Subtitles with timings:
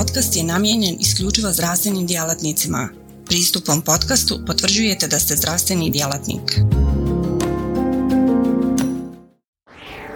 [0.00, 2.88] podcast je namijenjen isključivo zdravstvenim djelatnicima.
[3.26, 6.60] Pristupom podcastu potvrđujete da ste zdravstveni djelatnik.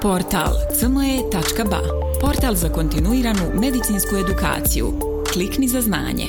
[0.02, 1.80] Portal cme.ba
[2.20, 4.92] Portal za kontinuiranu medicinsku edukaciju.
[5.32, 6.26] Klikni za znanje.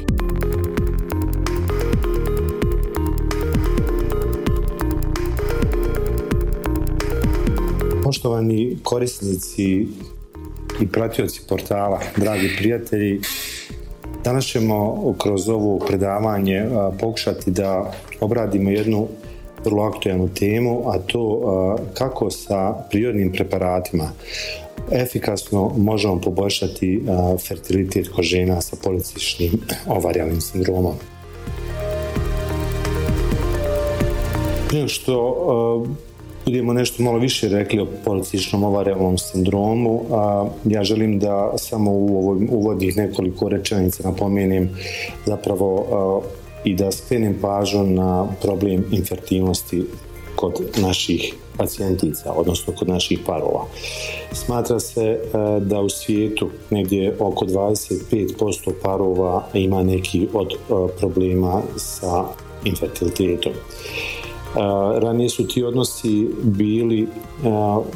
[8.04, 9.88] Poštovani korisnici
[10.82, 13.22] i pratioci portala, dragi prijatelji,
[14.26, 16.66] danas ćemo kroz ovo predavanje
[17.00, 19.08] pokušati da obradimo jednu
[19.66, 21.42] vrlo aktualnu temu, a to
[21.94, 24.12] kako sa prirodnim preparatima
[24.92, 27.04] efikasno možemo poboljšati
[27.48, 29.52] fertilitet kod žena sa policičnim
[29.88, 30.94] ovarijalnim sindromom.
[34.68, 35.86] Prije što
[36.46, 42.18] budemo nešto malo više rekli o policičnom ovarijalnom sindromu, a ja želim da samo u
[42.18, 44.70] ovoj uvodnih nekoliko rečenica napomenem
[45.26, 46.24] zapravo
[46.64, 49.84] i da skrenem pažnju na problem infertilnosti
[50.36, 53.66] kod naših pacijentica, odnosno kod naših parova.
[54.32, 55.20] Smatra se
[55.62, 60.54] da u svijetu negdje oko 25% parova ima neki od
[61.00, 62.26] problema sa
[62.66, 63.54] infertilitetom.
[65.02, 67.08] Ranije su ti odnosi bili,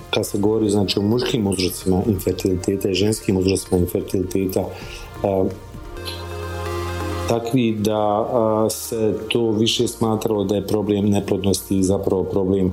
[0.10, 4.66] kad se govori znači, o muškim uzrocima infertiliteta i ženskim uzrocima infertiliteta,
[7.30, 8.26] takvi da
[8.70, 12.72] se to više smatralo da je problem neplodnosti zapravo problem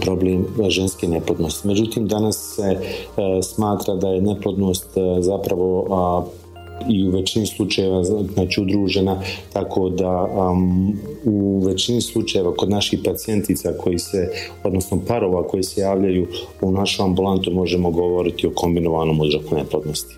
[0.00, 1.68] problem ženske neplodnosti.
[1.68, 2.80] Međutim, danas se
[3.42, 4.86] smatra da je neplodnost
[5.20, 5.86] zapravo
[6.88, 10.28] i u većini slučajeva znači udružena tako da
[11.24, 14.28] u većini slučajeva kod naših pacijentica koji se
[14.64, 16.26] odnosno parova koji se javljaju
[16.62, 20.14] u našu ambulantu možemo govoriti o kombinovanom uzroku neplodnosti.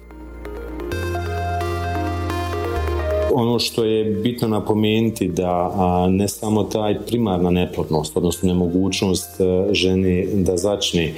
[3.35, 10.27] Ono što je bitno napomenuti da ne samo taj primarna neplodnost, odnosno nemogućnost e, žene
[10.35, 11.15] da začne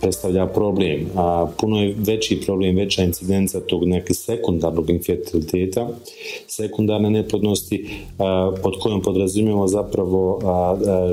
[0.00, 1.06] predstavlja problem.
[1.16, 5.88] A puno je veći problem, veća incidenca tog neke sekundarnog infertiliteta,
[6.46, 7.90] sekundarne neplodnosti
[8.62, 10.40] pod kojom podrazumijemo zapravo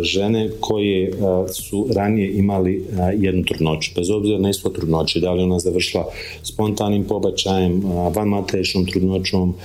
[0.02, 1.12] žene koje
[1.54, 2.86] su ranije imali
[3.18, 6.06] jednu trudnoću, bez obzira na isto trudnoće, da li ona završila
[6.44, 7.82] spontanim pobačajem,
[8.16, 9.56] vanmateričnom trudnoćom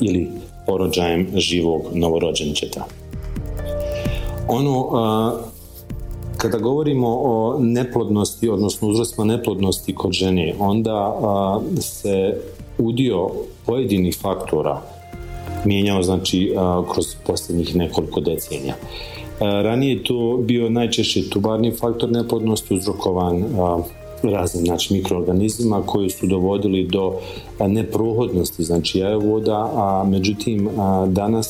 [0.00, 0.28] ili
[0.66, 2.84] porođajem živog novorođenčeta.
[4.48, 5.51] Ono
[6.42, 11.14] kada govorimo o neplodnosti, odnosno uzrostima neplodnosti kod žene, onda
[11.80, 12.36] se
[12.78, 13.30] udio
[13.66, 14.80] pojedinih faktora
[15.64, 16.54] mijenjao znači
[16.92, 18.74] kroz posljednjih nekoliko decenija.
[19.40, 23.44] Ranije je to bio najčešće tubarni faktor neplodnosti uzrokovan
[24.22, 27.14] raznim znači, mikroorganizmima koji su dovodili do
[27.66, 30.68] neprohodnosti znači jajovoda, a međutim
[31.06, 31.46] danas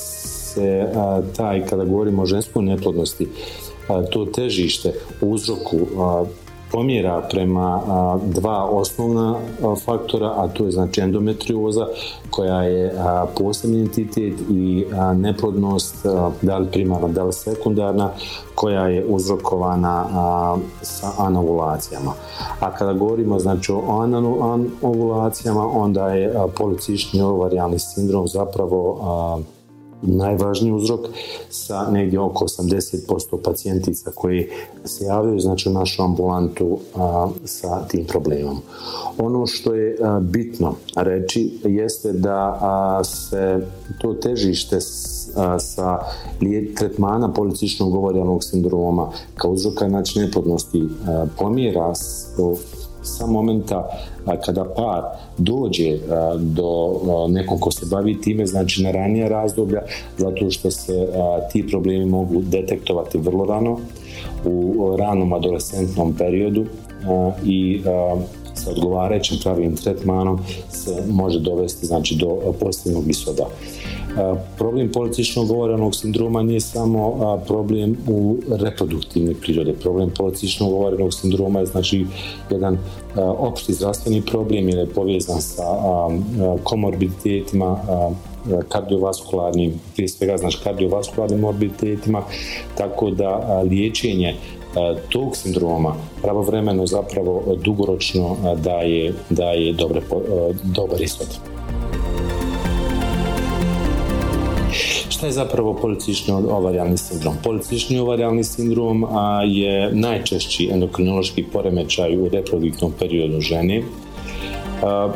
[0.54, 0.88] se
[1.36, 3.28] taj, kada govorimo o ženskoj neplodnosti,
[4.12, 5.78] to težište u uzroku
[6.72, 7.80] pomjera prema
[8.24, 9.36] dva osnovna
[9.84, 11.86] faktora, a to je znači endometrioza
[12.30, 12.94] koja je
[13.38, 14.84] posebni entitet i
[15.14, 16.06] neplodnost,
[16.42, 18.10] da li primarna, da li sekundarna,
[18.54, 20.06] koja je uzrokovana
[20.82, 22.12] sa anovulacijama.
[22.60, 23.82] A kada govorimo znači o
[24.82, 28.98] anovulacijama, onda je policični ovarijalni sindrom zapravo
[30.02, 31.00] najvažniji uzrok
[31.50, 34.48] sa negdje oko 80% pacijentica koji
[34.84, 36.78] se javljaju znači u našu ambulantu
[37.44, 38.58] sa tim problemom.
[39.18, 43.66] Ono što je bitno reći jeste da se
[44.00, 44.80] to težište
[45.58, 45.98] sa
[46.76, 50.82] tretmana policičnog govorijalnog sindroma kao uzroka znači neplodnosti
[51.38, 51.92] pomjera
[53.02, 53.88] sa momenta
[54.44, 55.02] kada par
[55.38, 55.98] dođe
[56.38, 59.82] do nekog ko se bavi time, znači na ranija razdoblja,
[60.18, 61.08] zato što se
[61.52, 63.78] ti problemi mogu detektovati vrlo rano,
[64.44, 66.64] u ranom adolescentnom periodu
[67.44, 67.82] i
[68.54, 70.38] sa odgovarajućim pravim tretmanom
[70.70, 73.46] se može dovesti znači, do pozitivnog ishoda.
[74.58, 79.72] Problem policičnog govorenog sindroma nije samo problem u reproduktivne prirode.
[79.72, 82.06] Problem policičnog govorenog sindroma je znači
[82.50, 82.78] jedan
[83.38, 85.64] opšti zdravstveni problem jer je povezan sa
[86.62, 87.76] komorbiditetima,
[88.68, 92.22] kardiovaskularnim, prije svega znači kardiovaskularnim morbiditetima,
[92.74, 94.34] tako da liječenje
[95.08, 100.02] tog sindroma pravovremeno zapravo dugoročno daje, daje dobre,
[100.62, 101.51] dobar ishod.
[105.22, 107.34] Šta je zapravo policični ovarijalni sindrom?
[107.42, 109.06] Policični ovarijalni sindrom
[109.46, 113.82] je najčešći endokrinološki poremećaj u reproduktivnom periodu žene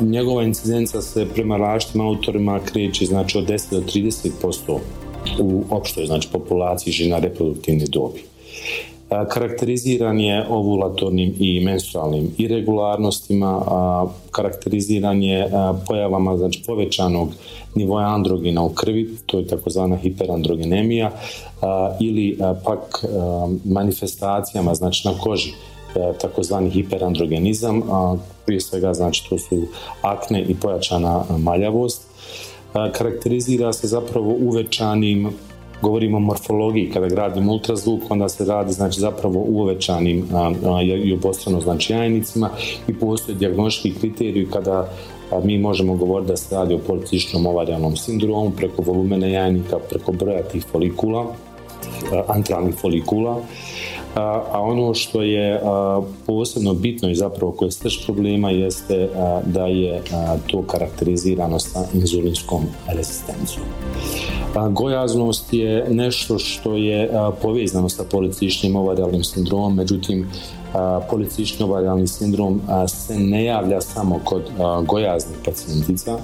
[0.01, 4.79] Njegova incidenca se prema različitim autorima kreće znači od 10 do 30%
[5.39, 8.23] u opštoj znači populaciji žena reproduktivne dobi.
[9.09, 13.63] Karakteriziran je ovulatornim i menstrualnim irregularnostima,
[14.31, 15.51] karakteriziran je
[15.87, 17.29] pojavama znači, povećanog
[17.75, 21.11] nivoja androgena u krvi, to je takozvana hiperandrogenemija,
[22.01, 23.05] ili pak
[23.65, 25.53] manifestacijama znači na koži,
[26.21, 27.83] takozvani hiperandrogenizam,
[28.47, 29.63] prije svega znači to su
[30.03, 32.03] akne i pojačana maljavost.
[32.93, 35.31] Karakterizira se zapravo uvećanim
[35.83, 40.29] govorimo o morfologiji, kada gradimo ultrazvuk, onda se radi znači zapravo u uvećanim
[41.05, 42.51] i obostrano znači jajnicima
[42.89, 44.89] i postoje dijagnostički kriteriji kada
[45.45, 50.43] mi možemo govoriti da se radi o policičnom ovarijalnom sindromu preko volumene jajnika, preko broja
[50.43, 51.27] tih folikula,
[52.29, 53.41] antralnih folikula,
[54.53, 55.61] a ono što je
[56.27, 59.09] posebno bitno i zapravo koje je problema jeste
[59.45, 60.03] da je
[60.47, 63.67] to karakterizirano sa inzulinskom rezistencijom.
[64.71, 67.11] Gojaznost je nešto što je
[67.43, 70.29] povezano sa policičnim ovarijalnim sindromom, međutim
[71.11, 74.43] policični ovarijalni sindrom se ne javlja samo kod
[74.87, 76.19] gojaznih pacijentica.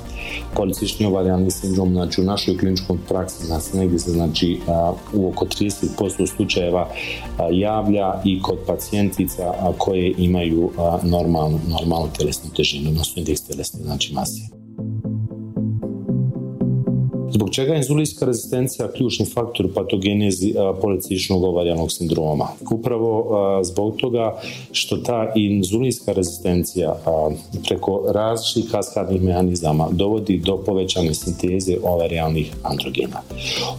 [0.57, 4.61] Policični ovarijalni sindrom znači, u našoj kliničkom praksi nas negdje se znači,
[5.13, 6.89] u oko 30% slučajeva
[7.53, 10.71] javlja i kod pacijentica koje imaju
[11.03, 14.15] normalnu, normalnu telesnu težinu, odnosno indeks telesne znači.
[17.35, 22.49] Zbog čega je inzulinska rezistencija ključni faktor u patogenezi policičnog ovarijanog sindroma?
[22.71, 24.41] Upravo zbog toga
[24.73, 26.97] što ta inzulinska rezistencija
[27.69, 33.21] preko različitih kaskadnih mehanizama dovodi do povećane sinteze ovarijalnih androgena.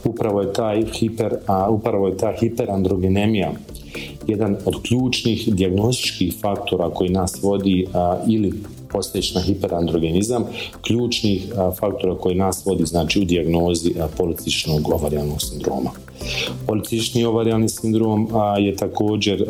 [0.06, 1.36] Upravo je taj hiper,
[1.70, 3.52] upravo je ta hiperandrogenemija
[4.28, 7.88] jedan od ključnih dijagnostičkih faktora koji nas vodi
[8.28, 8.54] ili
[8.94, 10.44] postojeći na hiperandrogenizam,
[10.82, 15.90] ključnih faktora koji nas vodi znači u dijagnozi policičnog ovarijalnog sindroma.
[16.68, 18.30] Policični ovarijalni sindrom
[18.60, 19.46] je također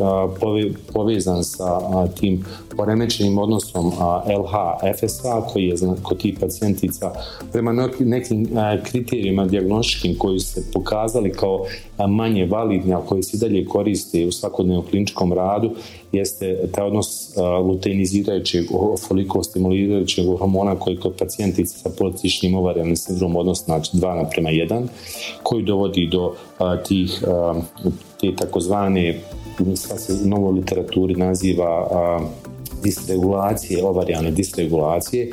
[0.93, 2.45] povezan sa tim
[2.77, 3.91] poremećenim odnosom
[4.25, 7.11] LH-FSA koji je kod tih pacijentica
[7.51, 8.49] prema nekim
[8.83, 11.65] kriterijima dijagnostičkim koji se pokazali kao
[12.09, 15.71] manje validni, a koji se dalje koriste u svakodnevnom kliničkom radu,
[16.11, 17.33] jeste taj odnos
[17.67, 18.65] luteinizirajućeg
[19.07, 24.87] folikostimulirajućeg hormona koji kod pacijentica sa policičnim ovarijalnim sindromom odnos znači 2 naprema 1,
[25.43, 26.33] koji dovodi do
[26.87, 27.23] tih
[28.21, 29.19] te takozvane
[29.75, 31.87] sad se u novoj literaturi naziva
[32.83, 35.31] disregulacije, ovarijalne disregulacije,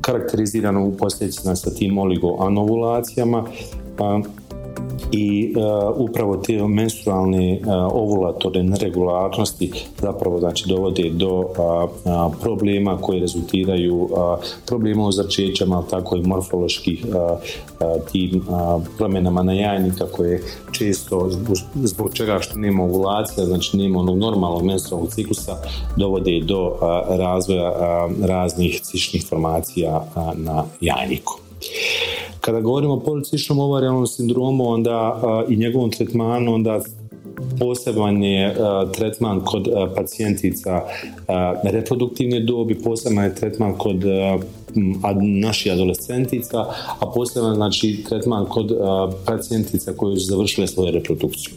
[0.00, 3.46] karakterizirano u posljedicima sa tim oligoanovulacijama
[5.12, 13.20] i uh, upravo te menstrualne uh, ovulatorne neregularnosti zapravo znači dovode do uh, problema koji
[13.20, 14.08] rezultiraju
[14.66, 17.06] problema u začećama, tako i morfoloških
[18.12, 18.42] tim
[18.98, 20.42] promjenama na jajnika koje
[20.72, 21.30] često
[21.74, 25.56] zbog čega što nema ovulacija, znači nema onog normalnog menstrualnog ciklusa,
[25.96, 26.76] dovode do
[27.08, 27.72] razvoja
[28.22, 30.04] raznih cišnih formacija
[30.36, 31.38] na jajniku.
[32.40, 36.80] Kada govorimo o policičnom ovarijalnom sindromu onda i njegovom tretmanu, onda
[37.58, 38.56] poseban je
[38.94, 40.80] tretman kod pacijentica
[41.62, 44.04] reproduktivne dobi, poseban je tretman kod
[45.22, 46.58] naših adolescentica,
[46.98, 48.72] a poseban znači tretman kod
[49.26, 51.54] pacijentica koje su završile svoju reprodukciju.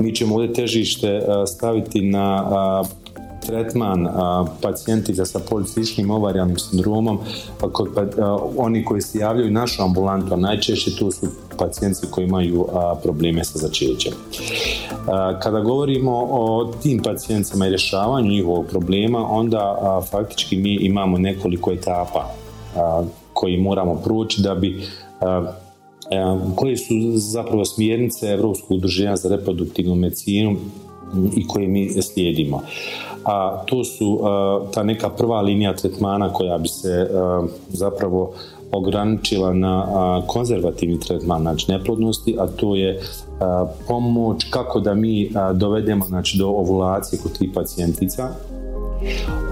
[0.00, 2.84] Mi ćemo ovdje težište staviti na
[3.46, 4.08] tretman
[4.62, 7.18] pacijentica sa policičnim ovarijalnim sindromom,
[7.72, 7.88] kod,
[8.56, 11.26] oni koji se javljaju našu ambulantu, a najčešće tu su
[11.58, 12.66] pacijenti koji imaju
[13.02, 14.12] probleme sa začećem.
[15.42, 19.78] Kada govorimo o tim pacijentima i rješavanju njihovog problema, onda
[20.10, 22.34] faktički mi imamo nekoliko etapa
[23.32, 24.86] koji moramo proći da bi
[26.56, 30.56] koje su zapravo smjernice Europskog udruženja za reproduktivnu medicinu
[31.36, 32.60] i koje mi slijedimo.
[33.24, 34.20] A to su
[34.74, 37.10] ta neka prva linija tretmana koja bi se
[37.68, 38.32] zapravo
[38.72, 39.86] ograničila na
[40.26, 43.00] konzervativni tretman znači neplodnosti, a to je
[43.88, 48.28] pomoć kako da mi dovedemo znači, do ovulacije kod tih pacijentica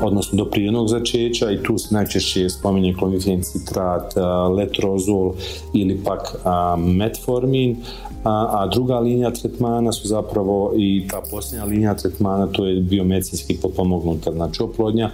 [0.02, 4.14] odnosno do prirodnog začeća i tu se najčešće spominje klonifen citrat,
[4.56, 5.32] letrozol
[5.74, 6.34] ili pak
[6.78, 7.76] metformin,
[8.24, 14.32] a, druga linija tretmana su zapravo i ta posljednja linija tretmana to je biomedicinski potpomognuta.
[14.32, 15.10] Znači oplodnja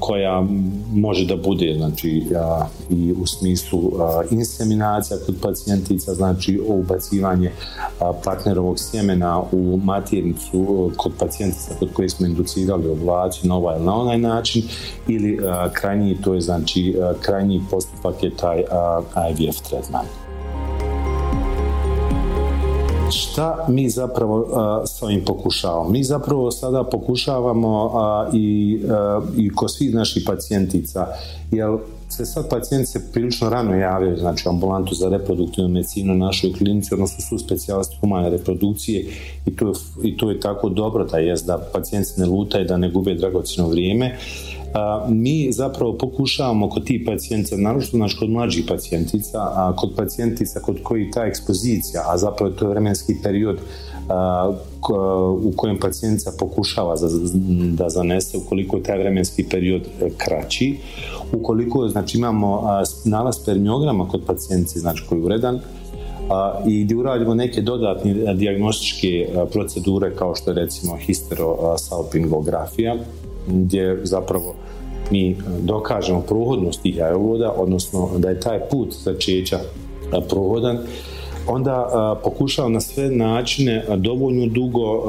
[0.00, 0.46] koja
[0.94, 2.24] može da bude znači,
[2.90, 3.92] i u smislu
[4.30, 7.50] inseminacija kod pacijentica, znači ubacivanje
[8.24, 14.18] partnerovog sjemena u maternicu kod pacijentica kod koje smo inducirali ovulaciju na ovaj na onaj
[14.18, 14.62] način
[15.08, 15.38] ili
[15.72, 18.62] krajnji, to je znači krajnji postupak je taj
[19.38, 20.21] IVF tretman.
[23.12, 24.46] Šta mi zapravo
[24.86, 25.90] s ovim pokušavamo?
[25.90, 27.92] Mi zapravo sada pokušavamo
[28.32, 28.78] i,
[29.36, 31.06] i kod svih naših pacijentica,
[31.50, 31.68] jer
[32.08, 36.94] se sad pacijenti se prilično rano javljaju, znači ambulantu za reproduktivnu medicinu na našoj klinici,
[36.94, 39.06] odnosno su specijalisti humane reprodukcije
[39.46, 42.90] i to, i to je tako dobro da jest da pacijenti ne lutaju, da ne
[42.90, 44.18] gube dragocjeno vrijeme
[45.08, 50.76] mi zapravo pokušavamo kod tih pacijentica, naročito naš kod mlađih pacijentica, a kod pacijentica kod
[50.82, 53.58] koji ta ekspozicija, a zapravo to vremenski period
[55.42, 56.94] u kojem pacijentica pokušava
[57.72, 60.76] da zanese ukoliko je taj vremenski period e, kraći,
[61.32, 62.62] ukoliko znači, imamo
[63.04, 65.60] nalaz spermiograma kod pacijentice, znači koji je uredan,
[66.66, 72.96] i gdje uradimo neke dodatne dijagnostičke procedure kao što je recimo histerosalpingografija,
[73.46, 74.54] gdje zapravo
[75.10, 80.78] mi e, dokažemo prohodnost tih jajovoda, odnosno da je taj put začeća e, prohodan,
[81.46, 85.02] onda e, pokušavamo na sve načine dovoljno dugo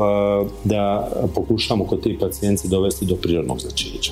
[0.63, 4.11] da pokušamo kod te pacijence dovesti do prirodnog začeća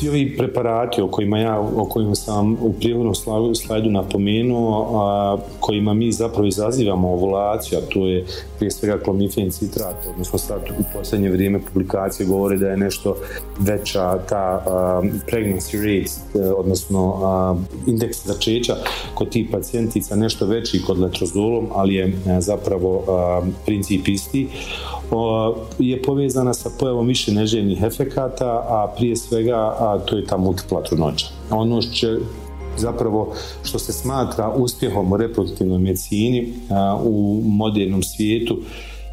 [0.00, 3.14] svi ovi preparati o kojima ja, o kojima sam u prijevodnom
[3.54, 8.24] slajdu napomenuo, a, kojima mi zapravo izazivamo ovulaciju, a to je
[8.58, 13.16] prije svega klomifen citrat, odnosno sad u posljednje vrijeme publikacije govore da je nešto
[13.58, 14.64] veća ta
[15.30, 17.16] pregnancy rate, odnosno
[17.86, 18.76] indeks začeća
[19.14, 23.04] kod tih pacijentica nešto veći kod letrozolom, ali je e, zapravo
[23.66, 24.48] princip isti
[25.78, 30.82] je povezana sa pojavom više neželjenih efekata, a prije svega a to je ta multipla
[30.82, 31.26] trudnoća.
[31.50, 32.06] Ono što
[32.76, 36.52] zapravo što se smatra uspjehom u reproduktivnoj medicini
[37.04, 38.58] u modernom svijetu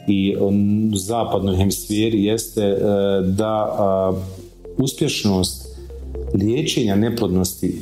[0.07, 0.51] i u
[0.95, 2.77] zapadnoj hemisferi jeste e,
[3.21, 3.77] da
[4.77, 5.67] uspješnost
[6.33, 7.81] liječenja neplodnosti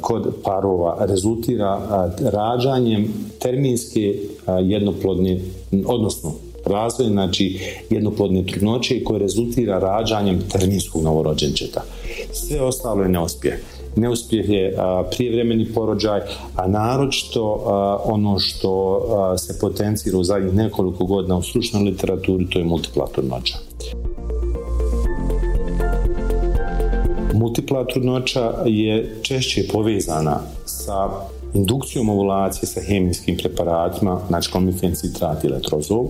[0.00, 1.80] kod parova rezultira
[2.20, 4.14] rađanjem terminske
[4.62, 5.40] jednoplodne,
[5.86, 6.32] odnosno
[6.66, 11.82] razvoj, znači jednoplodne trudnoće koje rezultira rađanjem terminskog novorođenčeta.
[12.32, 13.54] Sve ostalo je neuspjeh.
[13.96, 14.76] Neuspjeh je
[15.16, 16.20] prijevremeni porođaj,
[16.56, 17.62] a naročito
[18.04, 19.00] ono što
[19.38, 23.58] se potencira u zadnjih nekoliko godina u stručnoj literaturi, to je multipla trudnoća.
[27.34, 31.10] Multipla trudnoća je češće povezana sa
[31.54, 36.06] indukcijom ovulacije sa hemijskim preparatima, znači klomifen citrat i letrozol.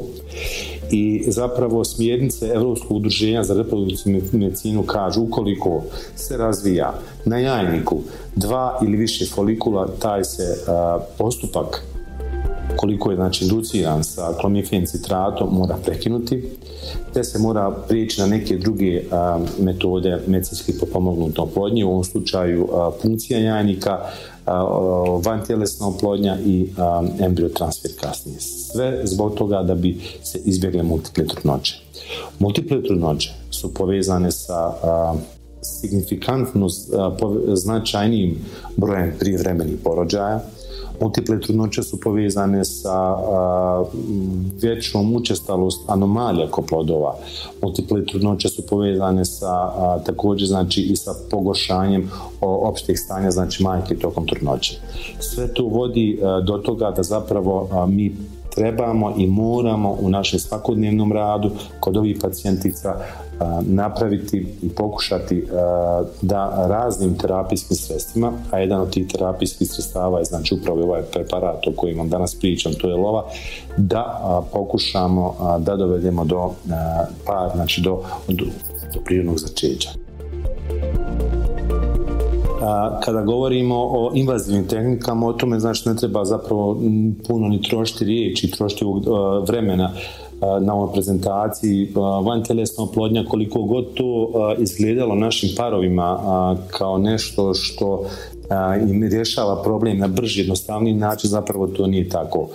[0.90, 5.82] I zapravo smjernice Europskog udruženja za reprodukcijnu medicinu kažu ukoliko
[6.16, 6.94] se razvija
[7.24, 8.00] na jajniku
[8.36, 10.56] dva ili više folikula, taj se
[11.18, 11.84] postupak
[12.76, 16.42] koliko je znači induciran sa klomifen citratom mora prekinuti
[17.14, 19.02] te se mora prijeći na neke druge
[19.58, 22.68] metode medicinski potpomognute oplodnje, u ovom slučaju
[23.02, 23.98] funkcija jajnika,
[25.24, 26.70] vantjelesna oplodnja i
[27.20, 28.40] embriotransfer kasnije.
[28.40, 31.82] Sve zbog toga da bi se izbjegle multiple trudnoće.
[32.38, 34.72] Multiple trudnoće su povezane sa
[35.62, 36.66] signifikantno
[37.54, 38.38] značajnijim
[38.76, 40.40] brojem prijevremenih porođaja,
[41.02, 43.16] Multiple trudnoće su povezane sa
[44.62, 47.14] većom učestalost anomalija kod plodova.
[47.62, 49.72] Multiple trudnoće su povezane sa
[50.06, 54.80] također znači i sa pogoršanjem opšteg stanja znači majke tokom trudnoće.
[55.20, 58.16] Sve to vodi do toga da zapravo mi
[58.54, 62.94] trebamo i moramo u našem svakodnevnom radu kod ovih pacijentica
[63.60, 65.46] napraviti i pokušati
[66.22, 71.66] da raznim terapijskim sredstvima, a jedan od tih terapijskih sredstava je znači upravo ovaj preparat
[71.66, 73.24] o kojem vam danas pričam, to je lova,
[73.76, 74.20] da
[74.52, 76.50] pokušamo da dovedemo do
[77.26, 78.44] pa, znači do, do,
[78.94, 80.01] do prirodnog začeća.
[83.04, 86.80] Kada govorimo o invazivnim tehnikama, o tome znači ne treba zapravo
[87.28, 88.84] puno ni trošiti riječi, trošiti
[89.48, 89.92] vremena
[90.60, 91.92] na ovoj prezentaciji
[92.24, 96.18] van tjelesna oplodnja koliko god to izgledalo našim parovima
[96.70, 98.04] kao nešto što
[98.90, 102.48] im rješava problem na brži, jednostavniji način, zapravo to nije tako.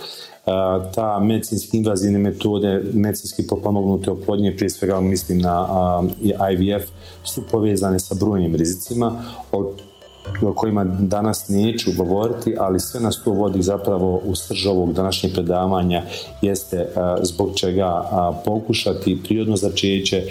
[0.94, 5.68] Ta medicinski invazivne metode, medicinski potpomognute oplodnje, prije svega mislim na
[6.52, 6.88] IVF,
[7.24, 9.22] su povezane sa brojnim rizicima,
[9.52, 9.87] od
[10.42, 15.32] o kojima danas neću govoriti, ali sve nas to vodi zapravo u srž ovog današnjeg
[15.32, 16.02] predavanja
[16.42, 16.88] jeste
[17.22, 18.02] zbog čega
[18.44, 20.22] pokušati prirodno začeće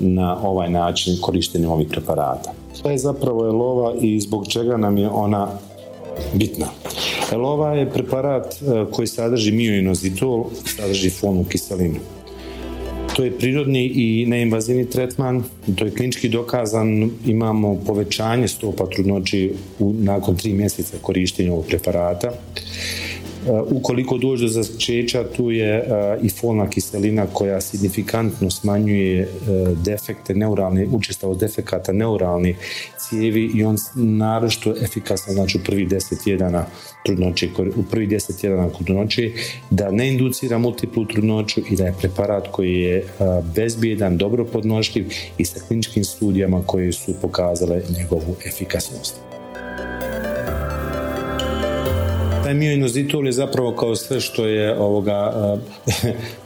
[0.00, 2.52] na ovaj način korištenjem ovih preparata.
[2.82, 5.48] To je zapravo je lova i zbog čega nam je ona
[6.34, 6.66] bitna.
[7.32, 8.54] Lova je preparat
[8.92, 11.98] koji sadrži mioinozitol, sadrži fonu kiselinu.
[13.16, 15.42] To je prirodni i neinvazivni tretman,
[15.76, 22.30] to je klinički dokazan, imamo povećanje stopa trudnoći nakon tri mjeseca korištenja ovog preparata.
[23.46, 29.78] Uh, ukoliko dođe do začeća, tu je uh, i folna kiselina koja signifikantno smanjuje uh,
[29.78, 32.56] defekte neuralne, učestavost defekata neuralni
[33.12, 36.66] cijevi i on naročito efikasno znači u prvi deset tjedana
[37.04, 39.30] trudnoće, u prvi deset tjedana trudnoće,
[39.70, 43.06] da ne inducira multiplu trudnoću i da je preparat koji je
[43.54, 49.14] bezbjedan, dobro podnošljiv i sa kliničkim studijama koje su pokazale njegovu efikasnost.
[52.52, 55.32] taj mioinozitol je zapravo kao sve što je ovoga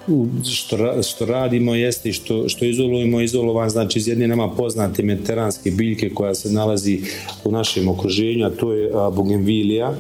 [0.53, 5.71] što, što radimo jeste i što, što izolujemo izolovan znači iz jedne nama poznate mediteranske
[5.71, 7.01] biljke koja se nalazi
[7.45, 9.95] u našem okruženju a to je bugenvilija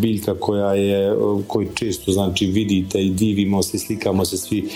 [0.00, 1.16] biljka koja je
[1.46, 4.68] koju često znači vidite i divimo se slikamo se svi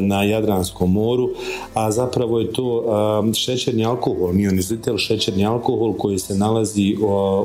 [0.00, 1.30] na Jadranskom moru
[1.74, 2.84] a zapravo je to
[3.34, 4.32] šećerni alkohol.
[4.32, 6.96] Mionizitel šećerni alkohol koji se nalazi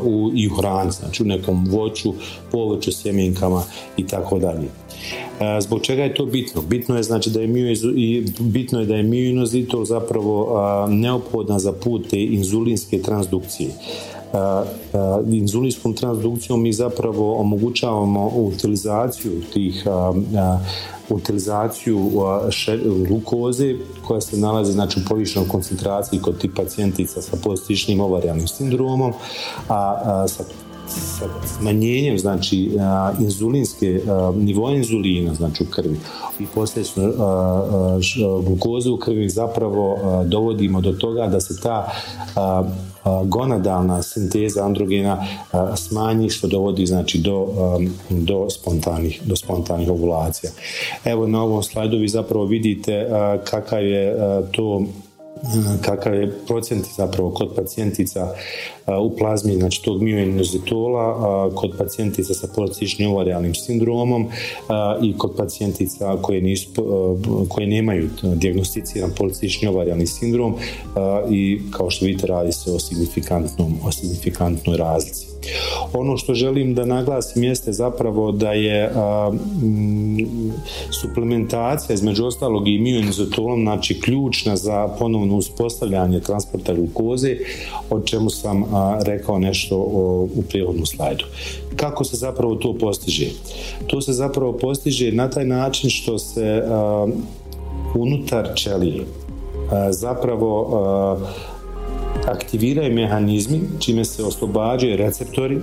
[0.04, 2.14] u, i u hrani znači u nekom voću
[2.52, 3.64] povrću sjemenkama
[3.98, 4.85] i tako dalje
[5.60, 6.62] Zbog čega je to bitno?
[6.62, 12.08] Bitno je znači da je i bitno je da je mioinozitol zapravo neophodan za put
[12.10, 13.70] te inzulinske transdukcije.
[15.32, 19.86] Inzulinskom transdukcijom mi zapravo omogućavamo utilizaciju tih
[21.10, 22.12] utilizaciju
[23.08, 23.76] glukoze
[24.08, 29.14] koja se nalazi znači, u povišenoj koncentraciji kod tih pacijentica sa postičnim ovarijalnim sindromom,
[29.70, 30.44] a, sa sa
[31.58, 32.72] smanjenjem znači
[33.20, 34.02] inzulinske
[34.36, 36.00] nivoa inzulina znači u krvi
[36.40, 37.14] i posljedično
[38.46, 41.92] glukoze u krvi zapravo dovodimo do toga da se ta
[43.26, 45.28] gonadalna sinteza androgena
[45.76, 47.48] smanji što dovodi znači do,
[48.10, 50.52] do spontanih do spontanih ovulacija.
[51.06, 53.08] Evo na ovom slajdu vi zapravo vidite
[53.44, 54.18] kakav je
[54.52, 54.82] to
[55.82, 58.34] kakav je procent zapravo kod pacijentica
[59.02, 64.28] u plazmi znači tog mioinozitola kod pacijentica sa policičnim ovarijalnim sindromom
[65.02, 66.70] i kod pacijentica koje, nisu,
[67.50, 70.56] koje nemaju diagnosticiran policični ovarijalni sindrom
[71.30, 75.35] i kao što vidite radi se o signifikantnom o signifikantnoj razlici.
[75.94, 79.32] Ono što želim da naglasim jeste zapravo da je a,
[81.02, 87.38] suplementacija između ostalog i mioinizotolom znači ključna za ponovno uspostavljanje transporta glukoze
[87.90, 88.64] o čemu sam
[89.06, 89.78] rekao nešto
[90.36, 91.26] u prijevodnom slajdu.
[91.76, 93.28] Kako se zapravo to postiže?
[93.88, 96.64] To se zapravo postiže na taj način što se
[97.96, 99.06] unutar ćelije
[99.90, 101.20] zapravo
[102.28, 105.62] aktiviraju mehanizmi čime se oslobađaju receptori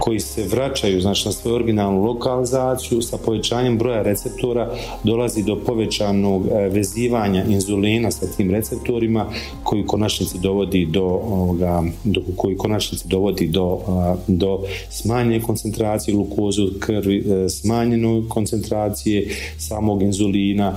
[0.00, 6.46] koji se vraćaju znači, na svoju originalnu lokalizaciju sa povećanjem broja receptora dolazi do povećanog
[6.46, 9.26] e, vezivanja inzulina sa tim receptorima
[9.62, 13.80] koji konačnici dovodi do, ovoga, do koji konačnici dovodi do,
[14.26, 14.60] do
[14.90, 20.74] smanjene koncentracije glukoze krvi, e, smanjene koncentracije samog inzulina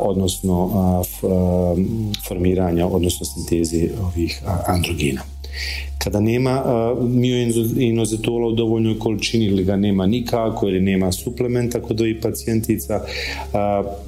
[0.00, 0.70] odnosno
[2.28, 5.39] formiranja odnosno sinteze ovih androgena.
[5.98, 6.64] Kada nema
[7.00, 13.00] mioinozetola u dovoljnoj količini ili ga nema nikako ili nema suplementa kod ovih pacijentica,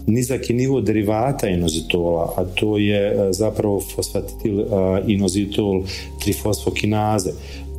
[0.07, 4.65] nizak je nivo derivata inozetola, a to je zapravo fosfatitil
[5.07, 5.83] inozitol
[6.25, 7.31] trifosfokinaze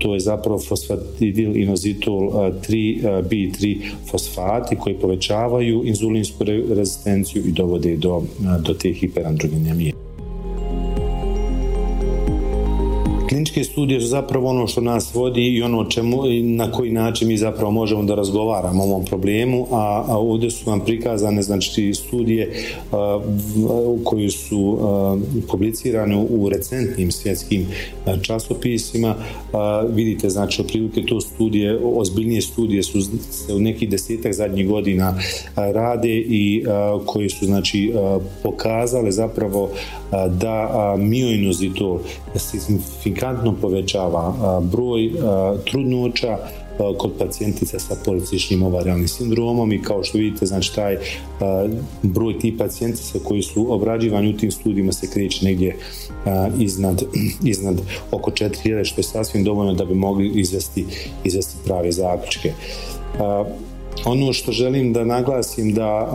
[0.04, 2.20] to je zapravo fosfatidil inozitol
[2.68, 3.78] 3B3
[4.12, 8.24] fosfati koji povećavaju inzulinsku rezistenciju i dovode do,
[8.66, 9.94] do te hiperandrogenemije.
[13.34, 17.38] Kliničke studije su zapravo ono što nas vodi i ono čemu, na koji način mi
[17.38, 22.54] zapravo možemo da razgovaramo o ovom problemu, a, a ovdje su vam prikazane znači studije
[22.92, 23.20] a,
[24.04, 25.18] koji su a,
[25.48, 27.68] publicirane u recentnim svjetskim
[28.22, 29.16] časopisima.
[29.90, 35.18] vidite znači otprilike to studije, ozbiljnije studije su se u nekih desetak zadnjih godina
[35.56, 36.66] rade i
[37.06, 37.94] koji su znači
[38.44, 39.70] pokazale zapravo
[40.12, 42.00] da mioinozitol
[43.24, 45.12] signifikantno povećava broj
[45.72, 46.38] trudnoća,
[46.98, 50.98] kod pacijentica sa policičnim ovarijalnim sindromom i kao što vidite znači taj
[52.02, 55.78] broj tih pacijentica koji su obrađivani u tim studijima se kreće negdje
[56.60, 57.04] iznad,
[57.54, 57.82] iznad
[58.12, 60.86] oko 4000 što je sasvim dovoljno da bi mogli izvesti,
[61.24, 62.54] izvesti prave zaključke.
[64.06, 66.10] Ono što želim da naglasim da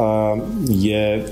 [0.69, 1.27] je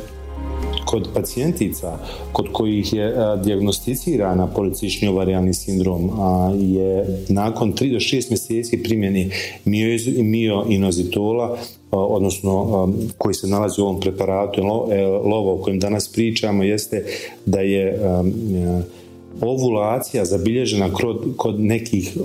[0.87, 1.99] kod pacijentica
[2.33, 6.11] kod kojih je dijagnosticirana policični ovarijalni sindrom
[6.59, 9.31] je nakon 3 do 6 mjeseci primjeni
[10.23, 11.59] mioinozitola
[11.91, 14.65] odnosno koji se nalazi u ovom preparatu e,
[15.07, 17.05] lovo o kojem danas pričamo jeste
[17.47, 18.01] da je
[19.41, 20.93] ovulacija zabilježena
[21.37, 22.17] kod, nekih,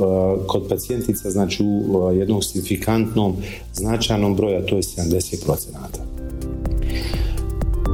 [0.48, 3.36] kod pacijentica znači u jednom signifikantnom
[3.74, 6.11] značajnom broju, a to je 70%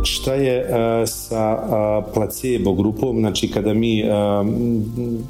[0.07, 1.57] šta je e, sa
[2.13, 4.05] placebo grupom, znači kada mi e,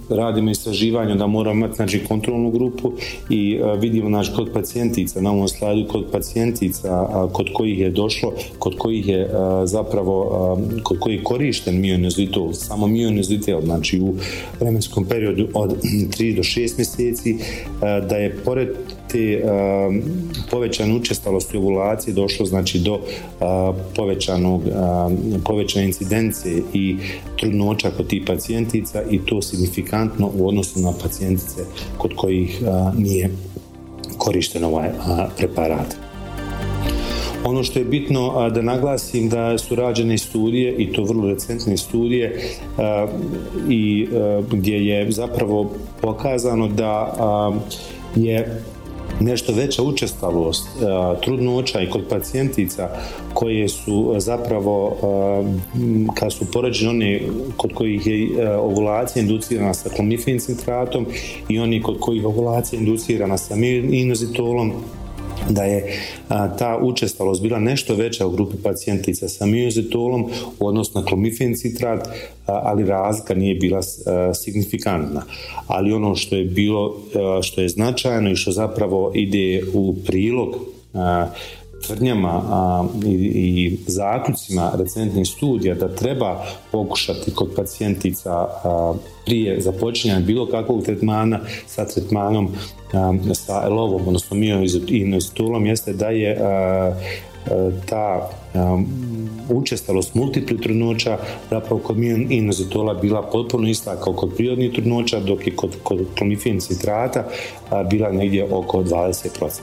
[0.10, 2.92] radimo istraživanje da moramo imati znači, kontrolnu grupu
[3.30, 8.34] i e, vidimo znači, kod pacijentica, na ovom slajdu kod pacijentica kod kojih je došlo,
[8.60, 9.30] kod kojih je
[9.66, 14.16] zapravo, kod kojih je korišten mionezitol, samo mionezitol, znači u
[14.60, 17.38] vremenskom periodu od 3 do 6 mjeseci,
[17.82, 18.70] da je pored
[19.12, 19.43] te
[20.52, 23.00] povećane učestalosti ovulacije došlo znači do
[23.96, 24.62] povećanog,
[25.46, 26.96] povećane incidencije i
[27.39, 31.62] trudnoća kod tih pacijentica i to signifikantno u odnosu na pacijentice
[31.98, 32.62] kod kojih
[32.98, 33.30] nije
[34.17, 34.89] korišten ovaj
[35.38, 35.96] preparat.
[37.46, 42.41] Ono što je bitno da naglasim da su rađene studije i to vrlo recentne studije
[43.70, 44.08] i
[44.52, 47.13] gdje je zapravo pokazano da
[48.15, 48.62] je
[49.19, 52.89] nešto veća učestalost e, trudnoća i kod pacijentica
[53.34, 55.45] koje su e, zapravo e,
[56.15, 57.21] kad su poređene one
[57.58, 61.06] kod kojih je ovulacija inducirana sa klomifin citratom
[61.49, 63.56] i oni kod kojih ovulacija inducirana sa
[63.91, 64.73] inozitolom
[65.50, 70.30] da je ta učestalost bila nešto veća u grupi pacijentica sa miozitolom
[70.60, 72.08] odnosno na klomifen citrat,
[72.46, 73.82] ali razlika nije bila
[74.34, 75.24] signifikantna.
[75.68, 76.96] Ali ono što je bilo,
[77.42, 80.56] što je značajno i što zapravo ide u prilog
[81.86, 82.44] tvrdnjama
[83.06, 88.48] i, i zaključcima recentnih studija da treba pokušati kod pacijentica
[89.26, 92.50] prije započinjanja bilo kakvog tretmana sa tretmanom
[93.34, 96.38] sa lovom, odnosno mioinozitolom jeste da je
[97.90, 98.30] ta
[99.50, 101.18] učestalost multipli trudnoća
[101.50, 101.98] zapravo kod
[102.30, 106.00] inozitola bila potpuno ista kao kod prirodnih trudnoća dok je kod, kod
[106.60, 107.28] citrata
[107.90, 109.62] bila negdje oko 20%.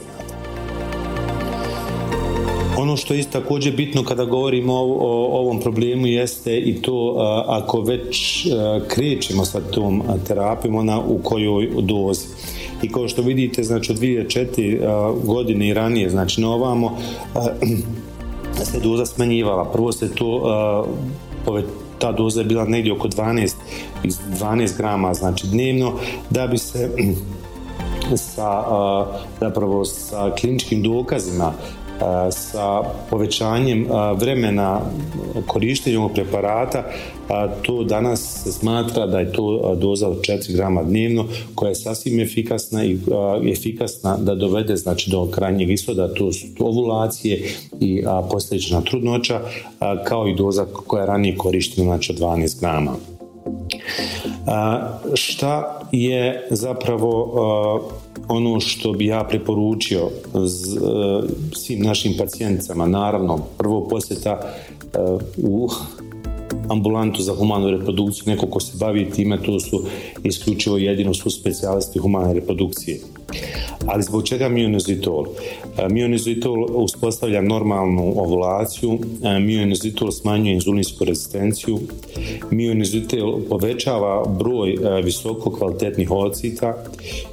[2.77, 7.15] Ono što je također bitno kada govorimo o, ovom problemu jeste i to
[7.47, 8.47] ako već
[8.87, 12.25] krećemo sa tom terapijom, ona u kojoj dozi.
[12.83, 16.97] I kao što vidite, znači od 2004 godine i ranije, znači na ovamo
[18.71, 19.71] se doza smanjivala.
[19.71, 20.41] Prvo se to
[21.99, 23.53] ta doza je bila negdje oko 12,
[24.03, 25.93] 12 grama znači dnevno
[26.29, 26.89] da bi se
[28.33, 28.63] sa
[29.39, 31.53] zapravo sa kliničkim dokazima
[32.31, 34.81] sa povećanjem vremena
[35.47, 36.83] korištenja ovog preparata
[37.61, 42.19] to danas se smatra da je to doza od 4 grama dnevno koja je sasvim
[42.19, 42.97] efikasna i
[43.51, 49.41] efikasna da dovede znači do krajnjeg ishoda to su ovulacije i posljedična trudnoća
[50.03, 52.91] kao i doza koja je ranije korištena znači od 12 grama.
[55.13, 57.31] Šta je zapravo
[58.27, 60.09] ono što bi ja preporučio e,
[61.55, 64.97] svim našim pacijenticama, naravno, prvo posjeta e,
[65.37, 65.69] u
[66.69, 69.83] ambulantu za humanu reprodukciju, neko ko se bavi time, to su
[70.23, 72.99] isključivo jedino su specijalisti humane reprodukcije.
[73.85, 75.25] Ali zbog čega mionizitol?
[75.77, 81.79] E, mionizitol uspostavlja normalnu ovulaciju, e, mionizitol smanjuje inzulinsku rezistenciju,
[82.51, 86.73] mionizitol povećava broj e, visoko kvalitetnih ocita,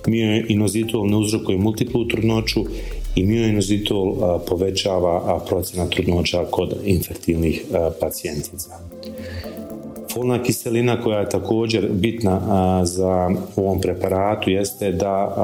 [0.06, 2.64] mionizitol ne uzrokuje multiplu trudnoću
[3.14, 4.14] i mionizitol
[4.48, 7.64] povećava procena trudnoća kod infertilnih
[8.00, 8.78] pacijentica.
[10.12, 12.40] Folna kiselina koja je također bitna
[12.84, 15.36] za ovom preparatu jeste da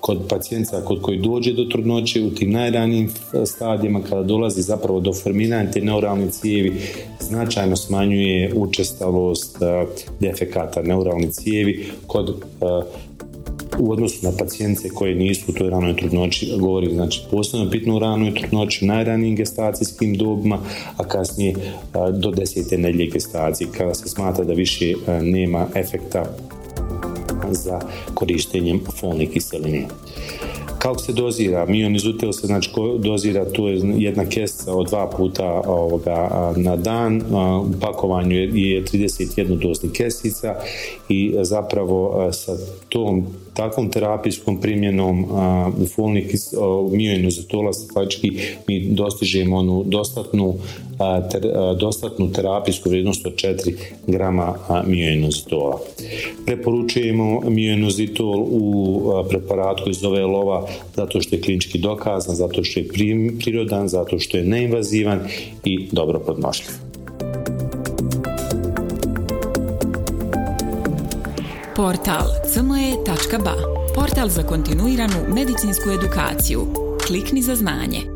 [0.00, 3.10] kod pacijenta kod koji dođe do trudnoće u tim najranijim
[3.46, 6.80] stadijima kada dolazi zapravo do formiranja te neuralne cijevi
[7.20, 9.58] značajno smanjuje učestalost
[10.20, 12.44] defekata neuralne cijevi kod
[13.78, 17.98] u odnosu na pacijence koje nisu u toj ranoj trudnoći, govorim znači posebno bitno u
[17.98, 20.58] ranoj trudnoći, najranijim gestacijskim dobima,
[20.96, 21.54] a kasnije
[22.12, 26.24] do desete nedlje gestacije, kada se smatra da više nema efekta
[27.50, 27.80] za
[28.14, 29.86] korištenjem folne kiseline.
[30.86, 31.66] Kako se dozira?
[31.66, 37.22] Mionizutil se znači dozira, tu je jedna kesa od dva puta ovoga, na dan,
[37.60, 40.54] u pakovanju je 31 dozni kesica
[41.08, 42.56] i zapravo sa
[42.88, 45.26] tom takvom terapijskom primjenom
[45.94, 46.34] fulnih
[46.92, 50.54] mioinozitola faktički mi dostižemo onu dostatnu,
[51.30, 51.42] ter,
[51.80, 53.74] dostatnu terapijsku vrijednost od 4
[54.06, 54.54] grama
[54.86, 55.80] mioinozitola.
[56.46, 62.88] Preporučujemo mioinozitol u preparatu koji zove lova zato što je klinički dokazan, zato što je
[63.38, 65.20] prirodan, zato što je neinvazivan
[65.64, 66.70] i dobro podnošljiv.
[71.76, 73.54] Portal cme.ba
[73.94, 76.60] Portal za kontinuiranu medicinsku edukaciju.
[77.06, 78.15] Klikni za znanje.